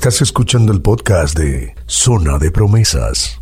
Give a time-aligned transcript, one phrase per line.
[0.00, 3.38] Estás escuchando el podcast de Zona de Promesas.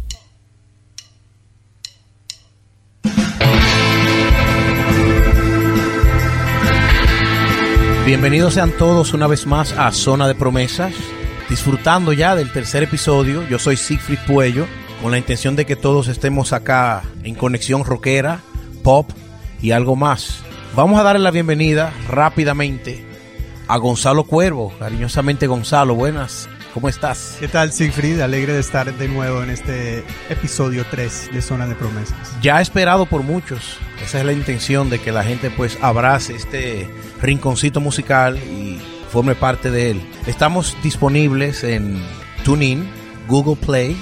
[8.05, 10.95] Bienvenidos sean todos una vez más a Zona de Promesas,
[11.49, 13.47] disfrutando ya del tercer episodio.
[13.47, 14.67] Yo soy Siegfried Puello,
[15.01, 18.41] con la intención de que todos estemos acá en conexión rockera,
[18.83, 19.09] pop
[19.63, 20.41] y algo más.
[20.75, 23.08] Vamos a darle la bienvenida rápidamente
[23.69, 27.37] a Gonzalo Cuervo, cariñosamente Gonzalo, buenas, ¿cómo estás?
[27.39, 28.21] ¿Qué tal Siegfried?
[28.21, 32.35] Alegre de estar de nuevo en este episodio 3 de Zona de Promesas.
[32.41, 36.89] Ya esperado por muchos, esa es la intención de que la gente pues abrace este
[37.21, 40.03] rinconcito musical y forme parte de él.
[40.27, 42.03] Estamos disponibles en
[42.45, 42.89] TuneIn,
[43.29, 44.01] Google Play,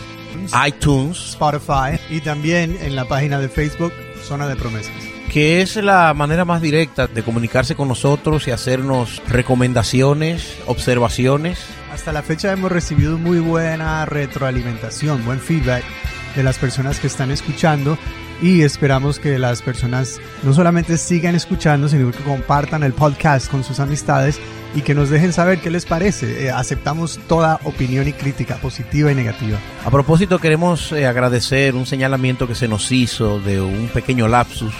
[0.65, 6.14] iTunes, Spotify y también en la página de Facebook Zona de Promesas que es la
[6.14, 11.59] manera más directa de comunicarse con nosotros y hacernos recomendaciones, observaciones.
[11.92, 15.84] Hasta la fecha hemos recibido muy buena retroalimentación, buen feedback
[16.37, 17.98] de las personas que están escuchando
[18.40, 23.62] y esperamos que las personas no solamente sigan escuchando, sino que compartan el podcast con
[23.62, 24.40] sus amistades
[24.74, 26.46] y que nos dejen saber qué les parece.
[26.46, 29.59] Eh, aceptamos toda opinión y crítica, positiva y negativa.
[29.84, 34.73] A propósito, queremos eh, agradecer un señalamiento que se nos hizo de un pequeño lapsus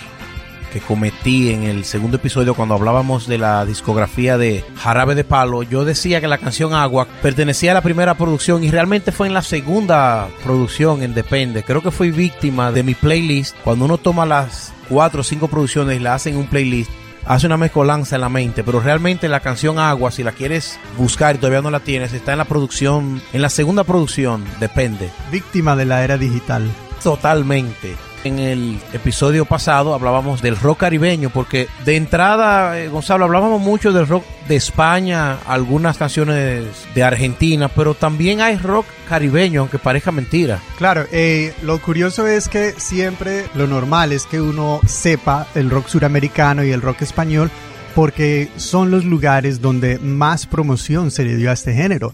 [0.77, 5.63] que cometí en el segundo episodio cuando hablábamos de la discografía de Jarabe de Palo,
[5.63, 9.33] yo decía que la canción Agua pertenecía a la primera producción y realmente fue en
[9.33, 11.63] la segunda producción en Depende.
[11.63, 13.57] Creo que fui víctima de mi playlist.
[13.65, 16.91] Cuando uno toma las cuatro o cinco producciones y la hace en un playlist,
[17.25, 21.37] hace una mezcolanza en la mente, pero realmente la canción Agua, si la quieres buscar
[21.37, 25.09] y todavía no la tienes, está en la producción, en la segunda producción, Depende.
[25.33, 26.71] Víctima de la era digital.
[27.03, 27.97] Totalmente.
[28.27, 33.93] En el episodio pasado hablábamos del rock caribeño, porque de entrada, eh, Gonzalo, hablábamos mucho
[33.93, 40.11] del rock de España, algunas canciones de Argentina, pero también hay rock caribeño, aunque parezca
[40.11, 40.61] mentira.
[40.77, 45.87] Claro, eh, lo curioso es que siempre lo normal es que uno sepa el rock
[45.87, 47.49] suramericano y el rock español,
[47.95, 52.13] porque son los lugares donde más promoción se le dio a este género.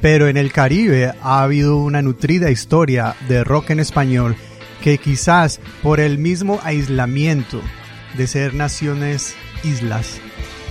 [0.00, 4.34] Pero en el Caribe ha habido una nutrida historia de rock en español
[4.82, 7.60] que quizás por el mismo aislamiento
[8.16, 10.20] de ser naciones islas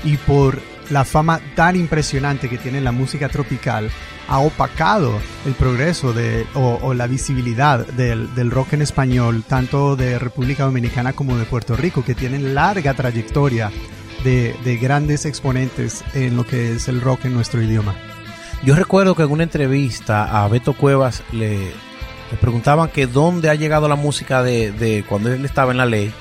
[0.04, 0.60] y por
[0.90, 3.92] la fama tan impresionante que tiene la música tropical,
[4.28, 10.20] ha opacado el progreso de, o, la visibilidad del, del, rock en español, tanto de
[10.20, 13.72] República Dominicana como de Puerto Rico, que tienen larga trayectoria
[14.24, 17.96] de, de grandes exponentes en lo que es el rock en nuestro idioma.
[18.64, 21.72] Yo recuerdo que en una entrevista a Beto Cuevas le,
[22.32, 25.86] le preguntaban que dónde ha llegado la música de, de, cuando él estaba en la
[25.86, 26.12] ley,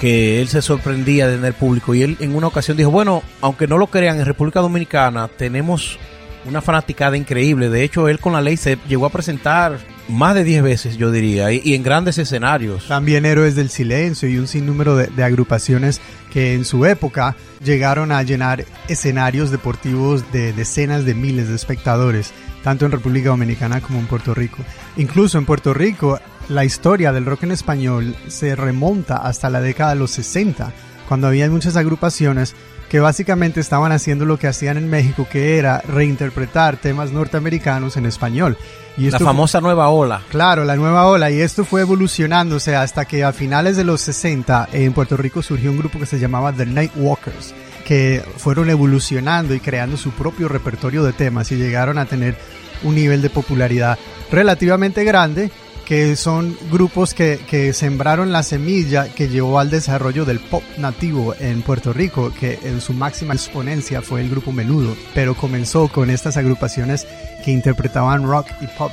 [0.00, 1.94] que él se sorprendía de tener público.
[1.94, 5.98] Y él en una ocasión dijo, bueno, aunque no lo crean, en República Dominicana tenemos
[6.44, 9.78] una fanaticada increíble, de hecho él con la ley se llegó a presentar
[10.08, 12.86] más de 10 veces, yo diría, y, en grandes escenarios.
[12.86, 18.12] También Héroes del Silencio y un sinnúmero de, de, agrupaciones que en su época llegaron
[18.12, 24.00] a llenar escenarios deportivos de decenas de miles de espectadores tanto en República Dominicana como
[24.00, 24.58] en Puerto Rico.
[24.96, 29.90] Incluso en Puerto Rico, la historia del rock en español se remonta hasta la década
[29.90, 30.72] de los 60,
[31.06, 32.56] cuando había muchas agrupaciones
[32.88, 38.06] que básicamente estaban haciendo lo que hacían en México, que era reinterpretar temas norteamericanos en
[38.06, 38.56] español.
[38.96, 40.22] Y la famosa nueva ola.
[40.30, 41.30] Claro, la nueva ola.
[41.30, 45.70] Y esto fue evolucionándose hasta que a finales de los 60 en Puerto Rico surgió
[45.70, 47.54] un grupo que se llamaba The Nightwalkers
[47.84, 52.36] que fueron evolucionando y creando su propio repertorio de temas y llegaron a tener
[52.82, 53.98] un nivel de popularidad
[54.30, 55.50] relativamente grande,
[55.84, 61.62] que son grupos que, sembraron la semilla que llevó al desarrollo del pop nativo en
[61.62, 66.36] Puerto Rico, que en su máxima exponencia fue el grupo Menudo, pero comenzó con estas
[66.36, 67.06] agrupaciones
[67.44, 68.92] que interpretaban rock y pop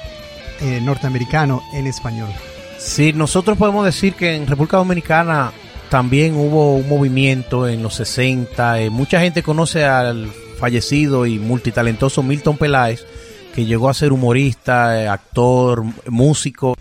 [0.59, 2.29] eh, norteamericano en español.
[2.77, 5.51] Sí, nosotros podemos decir que en República Dominicana
[5.91, 8.79] también hubo un movimiento en los 60.
[8.79, 13.05] Eh, mucha gente conoce al fallecido y multitalentoso Milton Peláez,
[13.53, 16.77] que llegó a ser humorista, eh, actor, músico.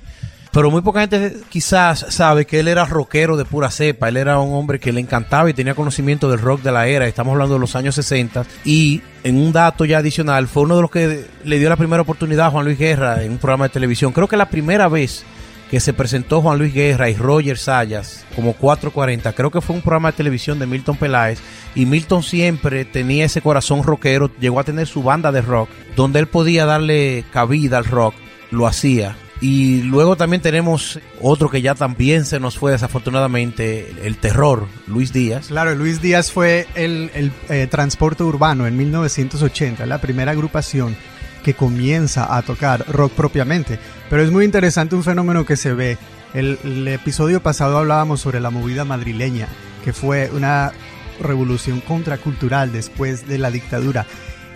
[0.52, 4.08] Pero muy poca gente quizás sabe que él era rockero de pura cepa.
[4.08, 7.08] Él era un hombre que le encantaba y tenía conocimiento del rock de la era.
[7.08, 8.44] Estamos hablando de los años 60.
[8.64, 12.02] Y en un dato ya adicional, fue uno de los que le dio la primera
[12.02, 14.12] oportunidad a Juan Luis Guerra en un programa de televisión.
[14.12, 15.24] Creo que la primera vez
[15.70, 19.32] que se presentó Juan Luis Guerra y Roger Sayas como 440.
[19.32, 21.38] Creo que fue un programa de televisión de Milton Peláez
[21.74, 26.18] y Milton siempre tenía ese corazón rockero, llegó a tener su banda de rock, donde
[26.18, 28.14] él podía darle cabida al rock,
[28.50, 29.16] lo hacía.
[29.40, 35.14] Y luego también tenemos otro que ya también se nos fue desafortunadamente, el terror, Luis
[35.14, 35.46] Díaz.
[35.46, 40.94] Claro, Luis Díaz fue el, el eh, transporte urbano en 1980, la primera agrupación
[41.42, 43.78] que comienza a tocar rock propiamente.
[44.08, 45.98] Pero es muy interesante un fenómeno que se ve.
[46.34, 49.48] El, el episodio pasado hablábamos sobre la movida madrileña,
[49.84, 50.72] que fue una
[51.20, 54.06] revolución contracultural después de la dictadura.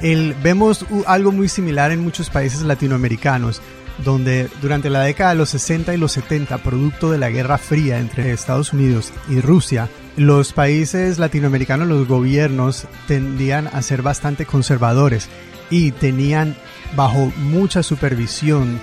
[0.00, 3.62] El, vemos algo muy similar en muchos países latinoamericanos
[3.98, 7.98] donde durante la década de los 60 y los 70, producto de la Guerra Fría
[7.98, 15.28] entre Estados Unidos y Rusia, los países latinoamericanos, los gobiernos tendían a ser bastante conservadores
[15.74, 16.54] y tenían
[16.94, 18.80] bajo mucha supervisión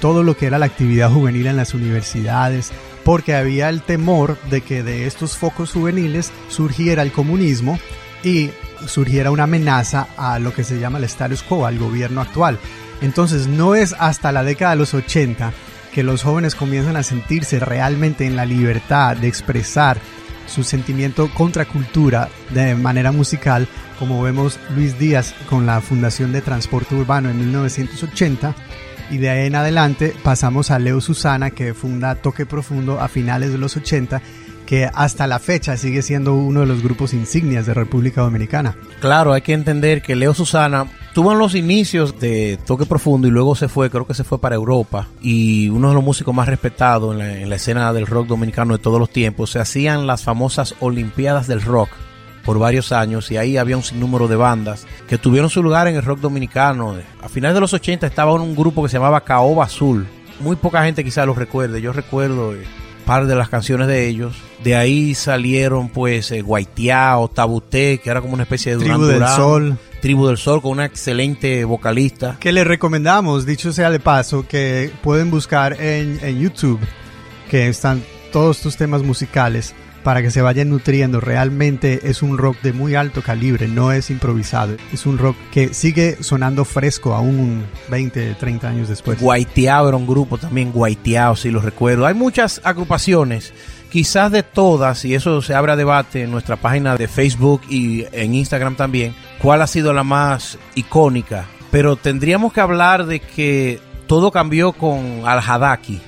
[0.00, 2.70] todo lo que era la actividad juvenil en las universidades,
[3.04, 7.80] porque había el temor de que de estos focos juveniles surgiera el comunismo
[8.22, 8.50] y
[8.86, 12.60] surgiera una amenaza a lo que se llama el status quo, al gobierno actual.
[13.00, 15.52] Entonces no es hasta la década de los 80
[15.92, 19.98] que los jóvenes comienzan a sentirse realmente en la libertad de expresar
[20.46, 23.66] su sentimiento contra cultura de manera musical,
[23.98, 28.54] como vemos Luis Díaz con la Fundación de Transporte Urbano en 1980,
[29.10, 33.52] y de ahí en adelante pasamos a Leo Susana que funda Toque Profundo a finales
[33.52, 34.20] de los 80
[34.66, 38.76] que hasta la fecha sigue siendo uno de los grupos insignias de República Dominicana.
[39.00, 40.84] Claro, hay que entender que Leo Susana
[41.14, 44.42] tuvo en los inicios de Toque Profundo y luego se fue, creo que se fue
[44.42, 48.06] para Europa y uno de los músicos más respetados en la, en la escena del
[48.06, 49.52] rock dominicano de todos los tiempos.
[49.52, 51.88] Se hacían las famosas Olimpiadas del Rock
[52.48, 55.96] por varios años y ahí había un sinnúmero de bandas que tuvieron su lugar en
[55.96, 56.96] el rock dominicano.
[57.20, 60.06] A finales de los 80 estaba un grupo que se llamaba Caoba Azul.
[60.40, 61.82] Muy poca gente quizás lo recuerde.
[61.82, 62.64] Yo recuerdo eh,
[63.04, 64.34] par de las canciones de ellos.
[64.64, 69.28] De ahí salieron pues eh, Guaitiao, Tabuté, que era como una especie de Tribu del
[69.28, 69.76] Sol.
[70.00, 72.38] Tribu del Sol con una excelente vocalista.
[72.40, 76.80] Que les recomendamos, dicho sea de paso, que pueden buscar en, en YouTube,
[77.50, 78.02] que están
[78.32, 79.74] todos tus temas musicales
[80.08, 81.20] para que se vayan nutriendo.
[81.20, 84.74] Realmente es un rock de muy alto calibre, no es improvisado.
[84.90, 89.20] Es un rock que sigue sonando fresco aún 20, 30 años después.
[89.20, 92.06] Guaiteao era un grupo también, Guaiteao, si lo recuerdo.
[92.06, 93.52] Hay muchas agrupaciones,
[93.90, 98.06] quizás de todas, y eso se abre a debate en nuestra página de Facebook y
[98.10, 101.44] en Instagram también, cuál ha sido la más icónica.
[101.70, 106.00] Pero tendríamos que hablar de que todo cambió con Al Hadaki.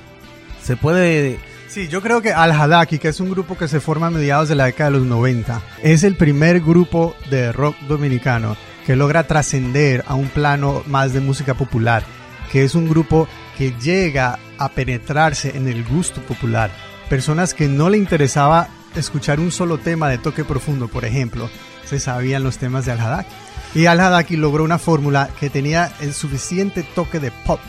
[0.63, 4.07] Se puede Sí, yo creo que Al Hadaki, que es un grupo que se forma
[4.07, 8.57] a mediados de la década de los 90, es el primer grupo de rock dominicano
[8.85, 12.03] que logra trascender a un plano más de música popular,
[12.51, 16.71] que es un grupo que llega a penetrarse en el gusto popular.
[17.07, 21.49] Personas que no le interesaba escuchar un solo tema de toque profundo, por ejemplo,
[21.85, 23.31] se sabían los temas de Al Hadaki.
[23.75, 27.61] Y Al Hadaki logró una fórmula que tenía el suficiente toque de pop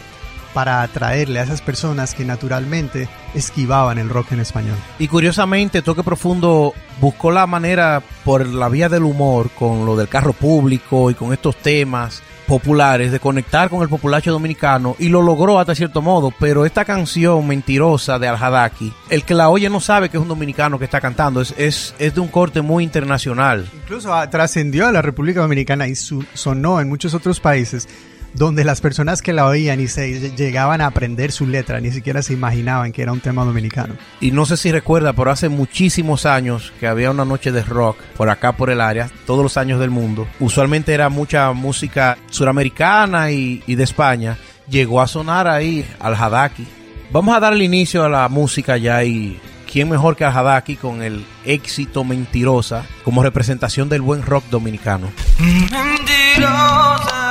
[0.52, 4.76] para atraerle a esas personas que naturalmente esquivaban el rock en español.
[4.98, 10.08] Y curiosamente, Toque Profundo buscó la manera por la vía del humor, con lo del
[10.08, 15.22] carro público y con estos temas populares, de conectar con el populacho dominicano y lo
[15.22, 19.70] logró hasta cierto modo, pero esta canción mentirosa de Al Hadaki, el que la oye
[19.70, 22.60] no sabe que es un dominicano que está cantando, es, es, es de un corte
[22.60, 23.68] muy internacional.
[23.72, 27.88] Incluso ah, trascendió a la República Dominicana y su, sonó en muchos otros países
[28.34, 32.22] donde las personas que la oían y se llegaban a aprender su letra, ni siquiera
[32.22, 33.94] se imaginaban que era un tema dominicano.
[34.20, 37.98] Y no sé si recuerda, pero hace muchísimos años que había una noche de rock
[38.16, 40.26] por acá por el área, todos los años del mundo.
[40.40, 44.38] Usualmente era mucha música suramericana y, y de España.
[44.68, 46.66] Llegó a sonar ahí al Hadaki.
[47.10, 49.38] Vamos a dar el inicio a la música ya y
[49.70, 55.10] quién mejor que al Hadaki con el éxito mentirosa como representación del buen rock dominicano.
[55.38, 57.21] Mentirosa.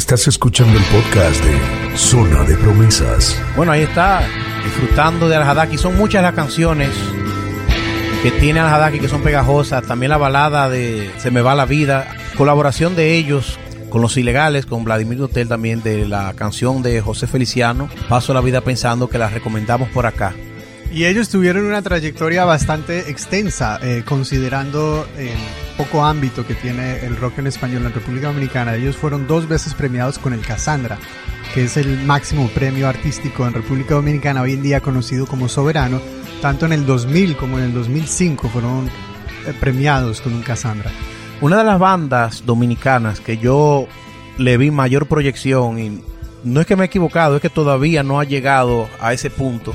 [0.00, 3.38] Estás escuchando el podcast de Zona de Promesas.
[3.54, 4.26] Bueno, ahí está,
[4.64, 5.76] disfrutando de Al-Hadaki.
[5.76, 6.88] Son muchas las canciones
[8.22, 9.84] que tiene Al-Hadaki que son pegajosas.
[9.84, 12.16] También la balada de Se me va la vida.
[12.38, 13.58] Colaboración de ellos
[13.90, 17.90] con los ilegales, con Vladimir Dotel también de la canción de José Feliciano.
[18.08, 20.32] Paso la vida pensando que la recomendamos por acá.
[20.90, 25.36] Y ellos tuvieron una trayectoria bastante extensa, eh, considerando el
[25.80, 28.74] poco ámbito que tiene el rock en español en República Dominicana.
[28.74, 30.98] Ellos fueron dos veces premiados con el Cassandra,
[31.54, 35.98] que es el máximo premio artístico en República Dominicana, hoy en día conocido como Soberano.
[36.42, 40.90] Tanto en el 2000 como en el 2005 fueron eh, premiados con un Cassandra.
[41.40, 43.86] Una de las bandas dominicanas que yo
[44.36, 46.02] le vi mayor proyección, y
[46.44, 49.72] no es que me he equivocado, es que todavía no ha llegado a ese punto,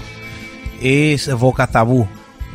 [0.84, 2.08] es Boca Tabú.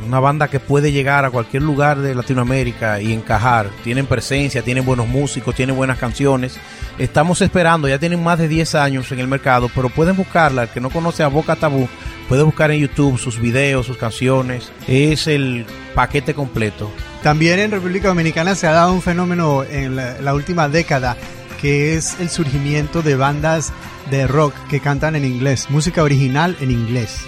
[0.05, 3.69] Una banda que puede llegar a cualquier lugar de Latinoamérica y encajar.
[3.83, 6.59] Tienen presencia, tienen buenos músicos, tienen buenas canciones.
[6.97, 10.63] Estamos esperando, ya tienen más de 10 años en el mercado, pero pueden buscarla.
[10.63, 11.87] El que no conoce a Boca Tabú
[12.27, 14.71] puede buscar en YouTube sus videos, sus canciones.
[14.87, 16.91] Es el paquete completo.
[17.23, 21.15] También en República Dominicana se ha dado un fenómeno en la, la última década
[21.61, 23.71] que es el surgimiento de bandas
[24.09, 27.21] de rock que cantan en inglés, música original en inglés.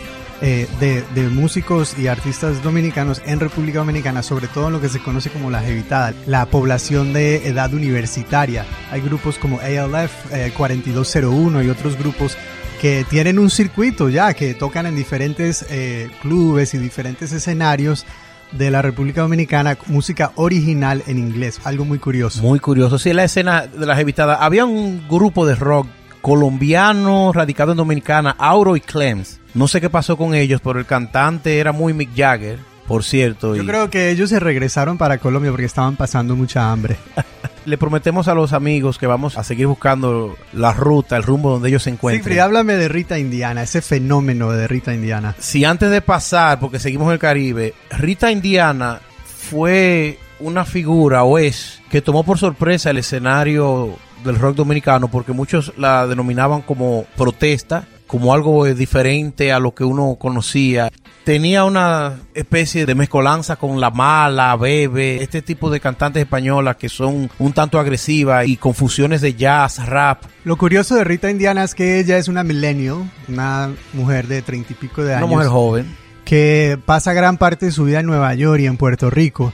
[0.46, 4.90] Eh, de, de músicos y artistas dominicanos en República Dominicana, sobre todo en lo que
[4.90, 8.66] se conoce como la jevitada, la población de edad universitaria.
[8.92, 12.38] Hay grupos como ALF eh, 4201 y otros grupos
[12.82, 18.06] que tienen un circuito ya, que tocan en diferentes eh, clubes y diferentes escenarios
[18.52, 22.42] de la República Dominicana, música original en inglés, algo muy curioso.
[22.42, 23.00] Muy curioso.
[23.00, 24.40] Sí, la escena de las evitadas.
[24.42, 25.88] Había un grupo de rock
[26.22, 29.40] colombiano radicado en Dominicana, Auro y Clems.
[29.54, 33.56] No sé qué pasó con ellos, pero el cantante era muy Mick Jagger, por cierto.
[33.56, 36.98] Yo y creo que ellos se regresaron para Colombia porque estaban pasando mucha hambre.
[37.66, 41.70] Le prometemos a los amigos que vamos a seguir buscando la ruta, el rumbo donde
[41.70, 42.24] ellos se encuentren.
[42.24, 45.34] Sigfrid, háblame de Rita Indiana, ese fenómeno de Rita Indiana.
[45.40, 51.38] si antes de pasar, porque seguimos en el Caribe, Rita Indiana fue una figura o
[51.38, 53.96] es que tomó por sorpresa el escenario
[54.26, 59.84] del rock dominicano porque muchos la denominaban como protesta, como algo diferente a lo que
[59.84, 60.92] uno conocía.
[61.24, 66.90] Tenía una especie de mezcolanza con La Mala, Bebe, este tipo de cantantes españolas que
[66.90, 70.24] son un tanto agresivas y con fusiones de jazz, rap.
[70.44, 74.74] Lo curioso de Rita Indiana es que ella es una millennial, una mujer de treinta
[74.74, 75.30] y pico de Una años.
[75.30, 75.96] mujer joven.
[76.26, 79.54] que pasa gran parte de su vida en Nueva York y en Puerto Rico.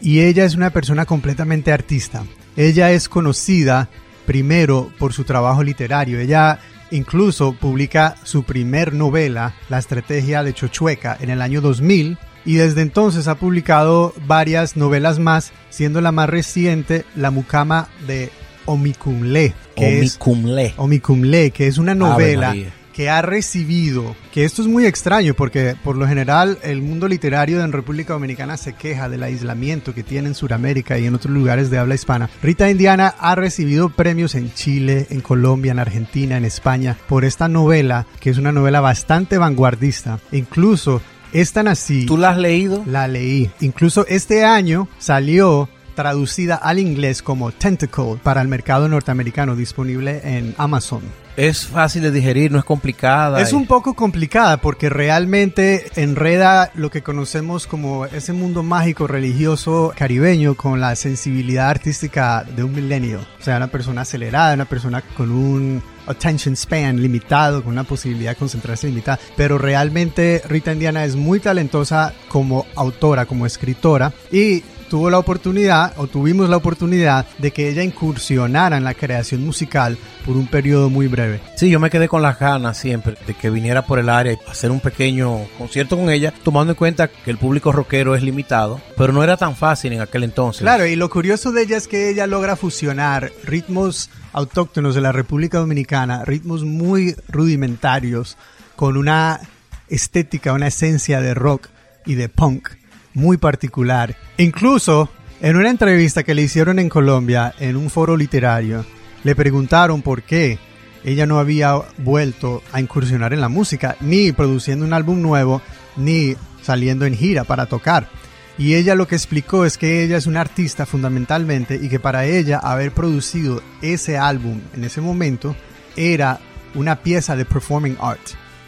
[0.00, 2.24] Y ella es una persona completamente artista.
[2.56, 3.88] Ella es conocida
[4.26, 6.18] primero por su trabajo literario.
[6.18, 6.58] Ella
[6.94, 12.18] incluso publica su primer novela, La Estrategia de Chochueca, en el año 2000.
[12.46, 18.30] Y desde entonces ha publicado varias novelas más, siendo la más reciente La Mucama de
[18.66, 20.74] Omicumle, que es Omicumle.
[20.76, 22.54] Omicumle, que es una novela.
[22.94, 27.62] Que ha recibido, que esto es muy extraño porque por lo general el mundo literario
[27.62, 31.70] en República Dominicana se queja del aislamiento que tiene en Sudamérica y en otros lugares
[31.70, 32.30] de habla hispana.
[32.40, 37.48] Rita Indiana ha recibido premios en Chile, en Colombia, en Argentina, en España por esta
[37.48, 40.20] novela, que es una novela bastante vanguardista.
[40.30, 42.06] Incluso es tan así...
[42.06, 42.84] ¿Tú la has leído?
[42.86, 43.50] La leí.
[43.60, 50.54] Incluso este año salió traducida al inglés como Tentacle para el mercado norteamericano disponible en
[50.58, 51.23] Amazon.
[51.36, 53.40] Es fácil de digerir, no es complicada.
[53.40, 59.92] Es un poco complicada porque realmente enreda lo que conocemos como ese mundo mágico religioso
[59.96, 63.20] caribeño con la sensibilidad artística de un milenio.
[63.40, 68.32] O sea, una persona acelerada, una persona con un attention span limitado, con una posibilidad
[68.32, 69.18] de concentrarse limitada.
[69.36, 75.92] Pero realmente Rita Indiana es muy talentosa como autora, como escritora y tuvo la oportunidad
[75.96, 80.90] o tuvimos la oportunidad de que ella incursionara en la creación musical por un periodo
[80.90, 81.40] muy breve.
[81.56, 84.38] Sí, yo me quedé con las ganas siempre de que viniera por el área y
[84.48, 88.80] hacer un pequeño concierto con ella, tomando en cuenta que el público rockero es limitado,
[88.96, 90.62] pero no era tan fácil en aquel entonces.
[90.62, 95.12] Claro, y lo curioso de ella es que ella logra fusionar ritmos autóctonos de la
[95.12, 98.36] República Dominicana, ritmos muy rudimentarios,
[98.76, 99.40] con una
[99.88, 101.68] estética, una esencia de rock
[102.06, 102.70] y de punk
[103.14, 104.16] muy particular.
[104.36, 105.08] Incluso
[105.40, 108.84] en una entrevista que le hicieron en Colombia, en un foro literario,
[109.22, 110.58] le preguntaron por qué
[111.04, 115.60] ella no había vuelto a incursionar en la música, ni produciendo un álbum nuevo,
[115.96, 118.08] ni saliendo en gira para tocar.
[118.56, 122.24] Y ella lo que explicó es que ella es una artista fundamentalmente y que para
[122.24, 125.56] ella haber producido ese álbum en ese momento
[125.96, 126.38] era
[126.74, 128.20] una pieza de performing art.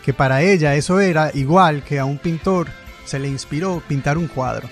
[0.04, 2.68] Que para ella eso era igual que a un pintor
[3.06, 4.68] se le inspiró pintar un cuadro.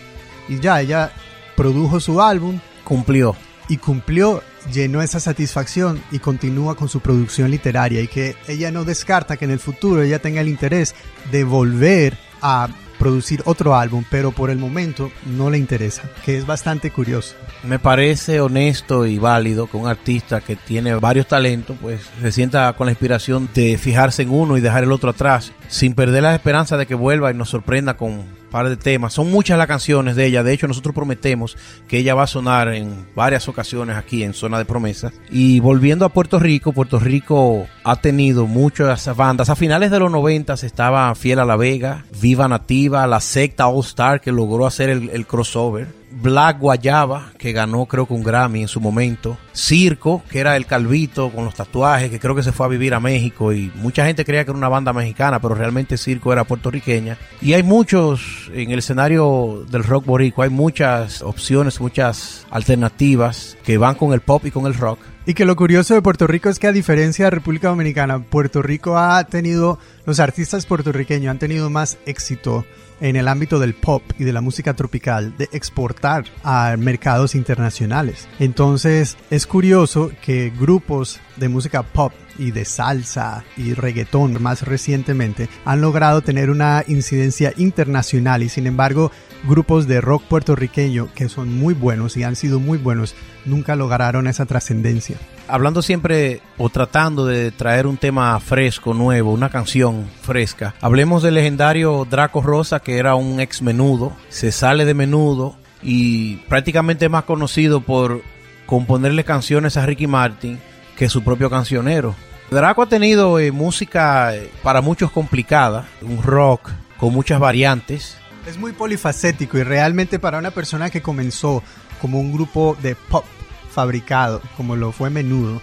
[0.48, 1.12] Y ya ella
[1.56, 3.34] produjo su álbum Cumplió.
[3.68, 4.42] y cumplió
[4.72, 9.44] llenó esa satisfacción y continúa con su producción literaria y que ella no descarta que
[9.44, 10.94] en el futuro ella tenga el interés
[11.30, 12.68] de volver a
[13.04, 17.34] producir otro álbum, pero por el momento no le interesa, que es bastante curioso.
[17.62, 22.72] Me parece honesto y válido que un artista que tiene varios talentos, pues se sienta
[22.72, 26.34] con la inspiración de fijarse en uno y dejar el otro atrás, sin perder la
[26.34, 29.12] esperanza de que vuelva y nos sorprenda con par de temas.
[29.12, 31.56] Son muchas las canciones de ella, de hecho nosotros prometemos
[31.88, 35.12] que ella va a sonar en varias ocasiones aquí en Zona de Promesas.
[35.28, 39.50] Y volviendo a Puerto Rico, Puerto Rico ha tenido muchas bandas.
[39.50, 43.80] A finales de los 90 estaba Fiel a la Vega, Viva Nativa, la secta All
[43.80, 46.03] Star que logró hacer el, el crossover.
[46.20, 49.36] Black Guayaba, que ganó creo que un Grammy en su momento.
[49.52, 52.94] Circo, que era el calvito con los tatuajes, que creo que se fue a vivir
[52.94, 56.44] a México y mucha gente creía que era una banda mexicana, pero realmente Circo era
[56.44, 57.18] puertorriqueña.
[57.40, 63.78] Y hay muchos en el escenario del rock boricua, hay muchas opciones, muchas alternativas que
[63.78, 64.98] van con el pop y con el rock.
[65.26, 68.60] Y que lo curioso de Puerto Rico es que a diferencia de República Dominicana, Puerto
[68.60, 72.66] Rico ha tenido, los artistas puertorriqueños han tenido más éxito
[73.04, 78.26] en el ámbito del pop y de la música tropical de exportar a mercados internacionales.
[78.38, 85.48] Entonces es curioso que grupos de música pop y de salsa y reggaetón más recientemente
[85.64, 89.10] han logrado tener una incidencia internacional y sin embargo
[89.44, 94.26] grupos de rock puertorriqueño que son muy buenos y han sido muy buenos nunca lograron
[94.26, 95.18] esa trascendencia.
[95.46, 100.74] Hablando siempre o tratando de traer un tema fresco, nuevo, una canción fresca.
[100.80, 106.36] Hablemos del legendario Draco Rosa que era un ex menudo, se sale de menudo y
[106.48, 108.22] prácticamente más conocido por
[108.66, 110.58] componerle canciones a Ricky Martin
[110.96, 112.14] que su propio cancionero.
[112.50, 118.16] Draco ha tenido eh, música eh, para muchos complicada, un rock con muchas variantes.
[118.46, 121.62] Es muy polifacético y realmente para una persona que comenzó
[122.00, 123.24] como un grupo de pop
[123.70, 125.60] fabricado, como lo fue Menudo,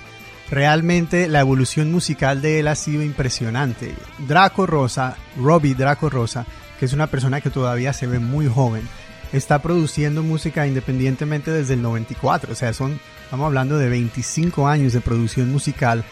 [0.49, 3.95] realmente la evolución musical de él ha sido impresionante.
[4.27, 6.45] Draco Rosa, Robbie Draco Rosa,
[6.79, 8.87] que es una persona que todavía se ve muy joven,
[9.33, 14.93] está produciendo música independientemente desde el 94, o sea, son, estamos hablando de 25 años
[14.93, 16.03] de producción musical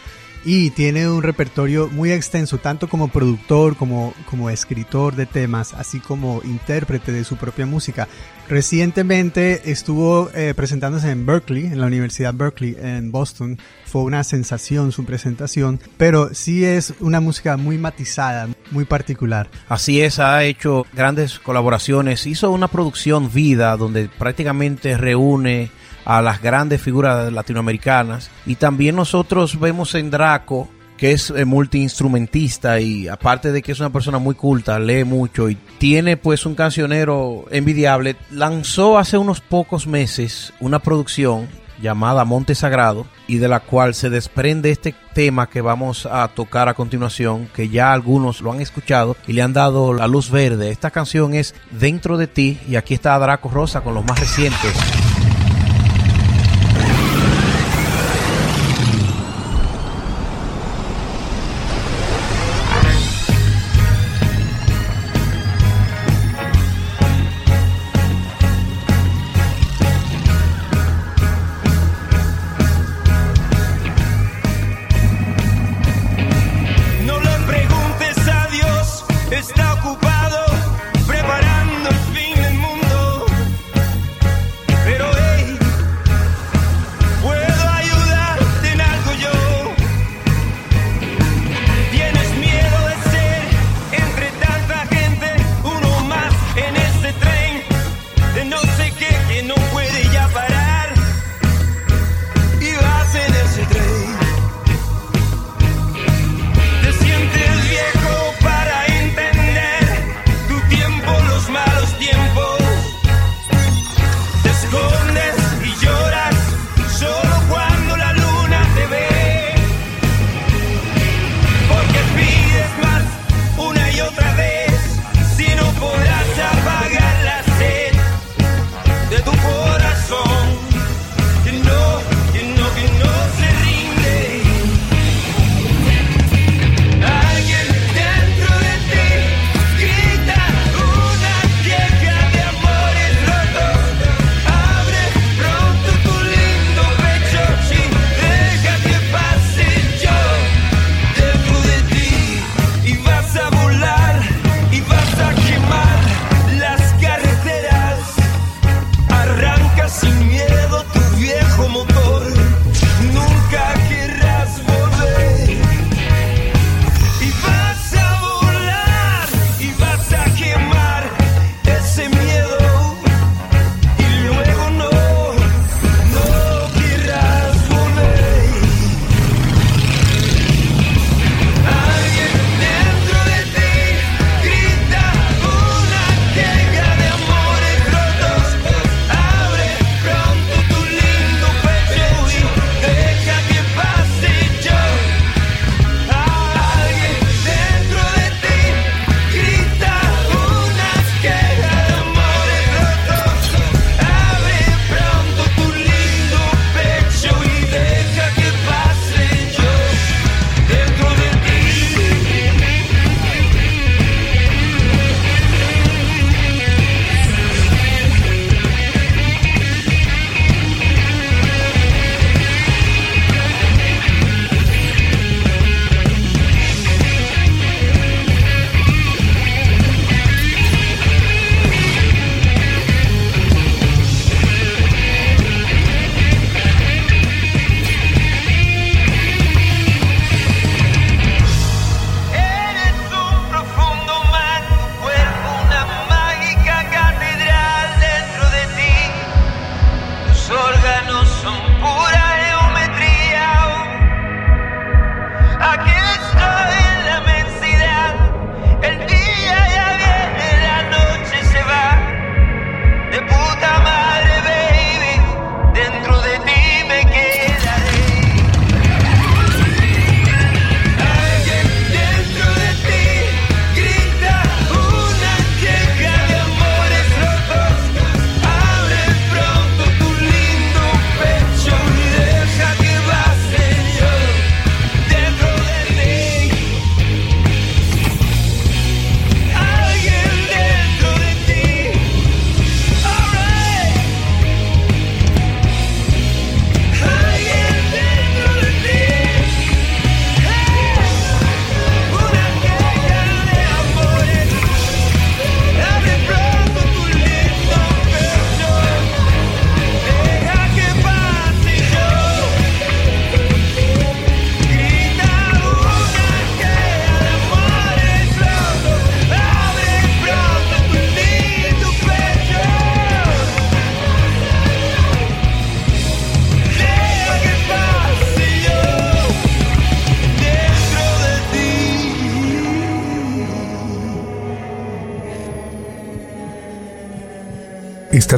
[0.44, 6.00] y tiene un repertorio muy extenso, tanto como productor, como, como escritor de temas, así
[6.00, 8.08] como intérprete de su propia música.
[8.48, 13.58] Recientemente estuvo eh, presentándose en Berkeley, en la Universidad Berkeley, en Boston.
[13.84, 19.48] Fue una sensación su presentación, pero sí es una música muy matizada, muy particular.
[19.68, 25.70] Así es, ha hecho grandes colaboraciones, hizo una producción vida donde prácticamente reúne
[26.04, 30.68] a las grandes figuras latinoamericanas y también nosotros vemos en Draco
[31.00, 35.48] que es eh, multiinstrumentista y aparte de que es una persona muy culta, lee mucho
[35.48, 41.48] y tiene pues un cancionero envidiable, lanzó hace unos pocos meses una producción
[41.80, 46.68] llamada Monte Sagrado y de la cual se desprende este tema que vamos a tocar
[46.68, 50.70] a continuación, que ya algunos lo han escuchado y le han dado la luz verde.
[50.70, 54.74] Esta canción es Dentro de ti y aquí está Draco Rosa con los más recientes.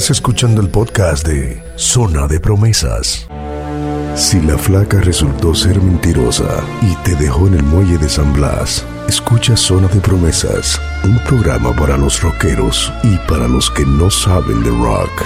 [0.03, 3.29] Estás escuchando el podcast de Zona de Promesas.
[4.17, 8.85] Si la flaca resultó ser mentirosa y te dejó en el muelle de San Blas,
[9.07, 14.65] escucha Zona de Promesas, un programa para los rockeros y para los que no saben
[14.65, 15.23] de rock.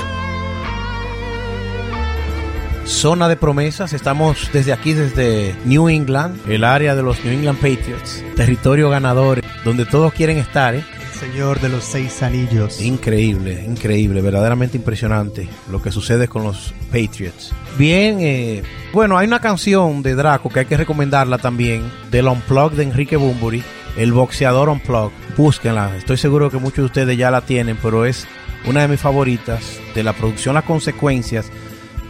[2.84, 7.58] Zona de promesas, estamos desde aquí, desde New England, el área de los New England
[7.60, 10.84] Patriots, territorio ganador, donde todos quieren estar, ¿eh?
[11.16, 12.80] Señor de los seis anillos.
[12.82, 17.54] Increíble, increíble, verdaderamente impresionante lo que sucede con los Patriots.
[17.78, 22.72] Bien, eh, bueno, hay una canción de Draco que hay que recomendarla también, del Unplug
[22.72, 23.62] de Enrique Bumburi,
[23.96, 25.10] el boxeador Unplug.
[25.38, 28.26] Búsquenla, estoy seguro que muchos de ustedes ya la tienen, pero es
[28.66, 31.50] una de mis favoritas, de la producción Las Consecuencias.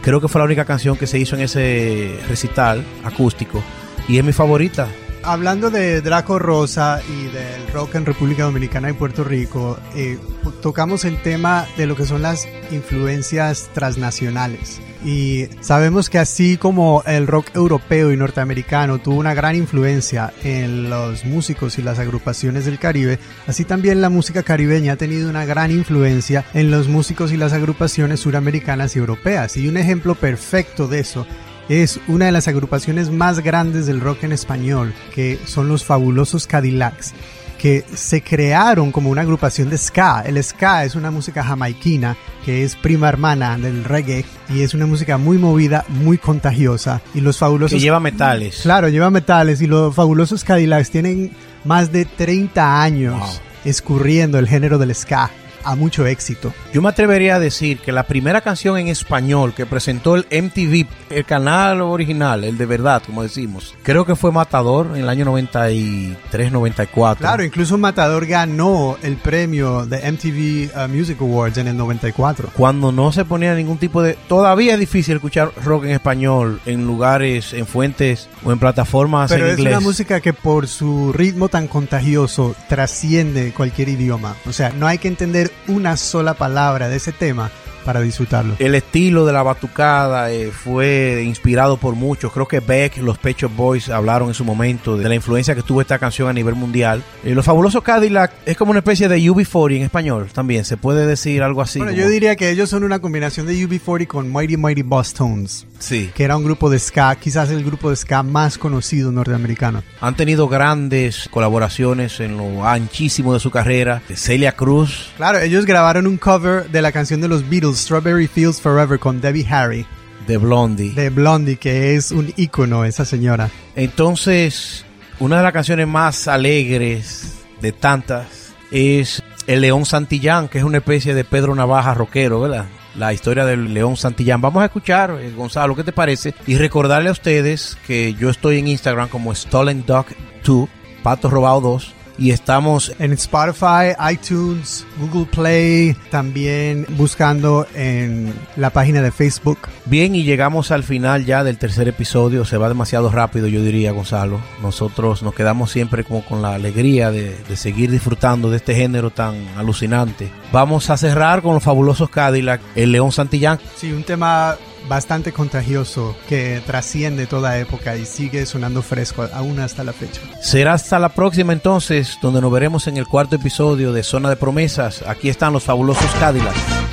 [0.01, 3.63] Creo que fue la única canción que se hizo en ese recital acústico
[4.09, 4.87] y es mi favorita.
[5.27, 10.17] Hablando de Draco Rosa y del rock en República Dominicana y Puerto Rico, eh,
[10.61, 14.79] tocamos el tema de lo que son las influencias transnacionales.
[15.03, 20.89] Y sabemos que así como el rock europeo y norteamericano tuvo una gran influencia en
[20.89, 25.43] los músicos y las agrupaciones del Caribe, así también la música caribeña ha tenido una
[25.43, 29.57] gran influencia en los músicos y las agrupaciones suramericanas y europeas.
[29.57, 31.27] Y un ejemplo perfecto de eso
[31.69, 36.47] es una de las agrupaciones más grandes del rock en español, que son los fabulosos
[36.47, 37.13] Cadillacs,
[37.57, 40.21] que se crearon como una agrupación de ska.
[40.25, 44.85] El ska es una música jamaiquina que es prima hermana del reggae y es una
[44.85, 47.01] música muy movida, muy contagiosa.
[47.13, 47.75] Y los fabulosos...
[47.75, 48.59] Que lleva metales.
[48.61, 51.31] Claro, lleva metales y los fabulosos Cadillacs tienen
[51.65, 53.29] más de 30 años Wow.
[53.65, 55.29] escurriendo el género del ska
[55.67, 56.53] a mucho éxito.
[56.73, 60.87] Yo me atrevería a decir que la primera canción en español que presentó el MTV,
[61.09, 65.25] el canal original, el de verdad, como decimos, creo que fue Matador en el año
[65.25, 67.19] 93, 94.
[67.19, 72.51] Claro, incluso Matador ganó el premio de MTV uh, Music Awards en el 94.
[72.55, 74.17] Cuando no se ponía ningún tipo de...
[74.29, 79.47] Todavía es difícil escuchar rock en español en lugares, en fuentes o en plataformas Pero
[79.47, 79.75] en es inglés.
[79.75, 84.35] una música que por su ritmo tan contagioso trasciende cualquier idioma.
[84.45, 87.51] O sea, no hay que entender una sola palabra de ese tema
[87.87, 88.55] para disfrutarlo.
[88.59, 92.33] El estilo de la batucada eh, fue inspirado por muchos.
[92.33, 95.63] Creo que Beck, los Pet Shop Boys hablaron en su momento de la influencia que
[95.63, 97.01] tuvo esta canción a nivel mundial.
[97.23, 100.65] Eh, los fabulosos Cadillac es como una especie de UB40 en español también.
[100.65, 101.79] Se puede decir algo así.
[101.79, 105.13] bueno, como- yo diría que ellos son una combinación de UB40 con Mighty Mighty Boss
[105.13, 106.11] Tones, Sí.
[106.13, 109.81] que era un grupo de ska, quizás el grupo de ska más conocido norteamericano.
[110.01, 114.01] Han tenido grandes colaboraciones en lo anchísimo de su carrera.
[114.09, 118.27] De Celia Cruz, Claro, ellos grabaron un cover de la canción de los Beatles, Strawberry
[118.27, 119.85] Fields Forever, con Debbie Harry,
[120.27, 120.93] de Blondie.
[120.93, 123.49] de Blondie, que es un ícono esa señora.
[123.75, 124.85] Entonces,
[125.19, 130.79] una de las canciones más alegres de tantas es El León Santillán, que es una
[130.79, 132.65] especie de Pedro Navaja rockero, ¿verdad?
[132.95, 134.41] La historia del León Santillán.
[134.41, 136.33] Vamos a escuchar, eh, Gonzalo, ¿qué te parece?
[136.47, 140.07] Y recordarle a ustedes que yo estoy en Instagram como Stolen Dog
[140.43, 140.67] 2,
[141.03, 149.01] Pato Robado 2, y estamos En Spotify, iTunes, Google Play, también buscando en la página
[149.01, 149.59] de Facebook.
[149.85, 152.45] Bien, y llegamos al final ya del tercer episodio.
[152.45, 154.39] Se va demasiado rápido, yo diría, Gonzalo.
[154.61, 159.11] Nosotros nos quedamos siempre como con la alegría de, de seguir disfrutando de este género
[159.11, 160.29] tan alucinante.
[160.51, 163.59] Vamos a cerrar con los fabulosos Cadillac, el León Santillán.
[163.75, 169.83] Sí, un tema bastante contagioso que trasciende toda época y sigue sonando fresco aún hasta
[169.83, 170.21] la fecha.
[170.41, 174.35] Será hasta la próxima entonces, donde nos veremos en el cuarto episodio de Zona de
[174.35, 175.03] Promesas.
[175.07, 176.86] Aquí están los fabulosos Cadillac.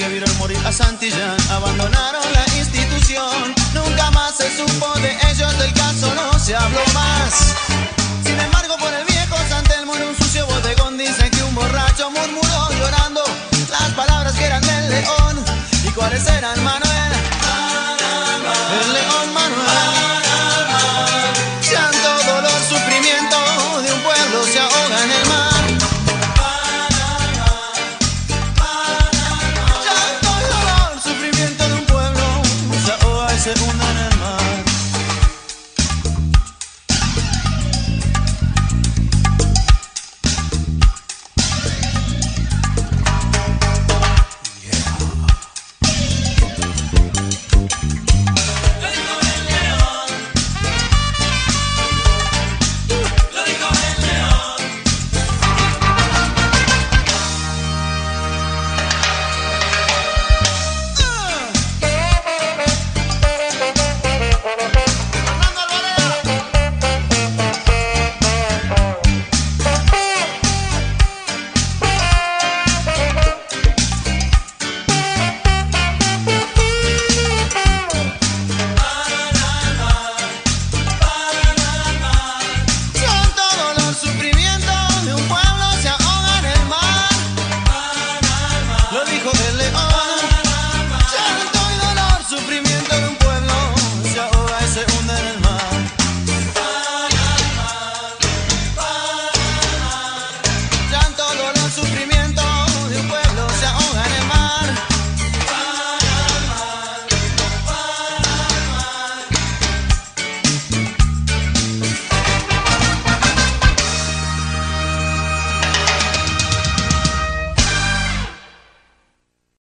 [0.00, 3.54] que vieron morir a Santillán abandonaron la institución.
[3.74, 7.54] Nunca más se supo de ellos, del caso no se habló más.
[8.24, 12.70] Sin embargo, por el viejo Santelmo en un sucio bodegón dicen que un borracho murmuró
[12.78, 13.22] llorando
[13.68, 15.44] las palabras que eran del león
[15.84, 16.69] y cuáles eran más.